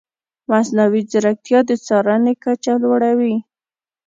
[0.49, 3.35] مصنوعي ځیرکتیا د څارنې کچه لوړه وي.